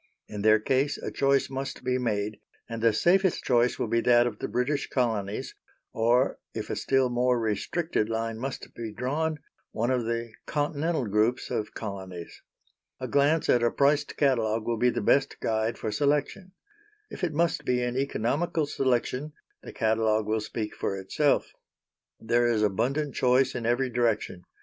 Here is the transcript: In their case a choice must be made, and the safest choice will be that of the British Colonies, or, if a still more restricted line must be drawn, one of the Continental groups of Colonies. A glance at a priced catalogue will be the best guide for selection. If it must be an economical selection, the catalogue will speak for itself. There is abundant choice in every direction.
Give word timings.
In 0.27 0.41
their 0.41 0.57
case 0.57 0.97
a 0.97 1.11
choice 1.11 1.47
must 1.47 1.83
be 1.83 1.99
made, 1.99 2.39
and 2.67 2.81
the 2.81 2.91
safest 2.91 3.43
choice 3.43 3.77
will 3.77 3.87
be 3.87 4.01
that 4.01 4.25
of 4.25 4.39
the 4.39 4.47
British 4.47 4.89
Colonies, 4.89 5.53
or, 5.93 6.39
if 6.55 6.71
a 6.71 6.75
still 6.75 7.07
more 7.11 7.39
restricted 7.39 8.09
line 8.09 8.39
must 8.39 8.73
be 8.73 8.91
drawn, 8.91 9.37
one 9.73 9.91
of 9.91 10.05
the 10.05 10.33
Continental 10.47 11.05
groups 11.05 11.51
of 11.51 11.75
Colonies. 11.75 12.41
A 12.99 13.07
glance 13.07 13.47
at 13.47 13.61
a 13.61 13.69
priced 13.69 14.17
catalogue 14.17 14.65
will 14.65 14.77
be 14.79 14.89
the 14.89 15.01
best 15.01 15.39
guide 15.39 15.77
for 15.77 15.91
selection. 15.91 16.53
If 17.11 17.23
it 17.23 17.31
must 17.35 17.63
be 17.63 17.83
an 17.83 17.95
economical 17.95 18.65
selection, 18.65 19.33
the 19.61 19.71
catalogue 19.71 20.25
will 20.25 20.41
speak 20.41 20.73
for 20.75 20.97
itself. 20.97 21.51
There 22.19 22.47
is 22.47 22.63
abundant 22.63 23.13
choice 23.13 23.53
in 23.53 23.67
every 23.67 23.91
direction. 23.91 24.45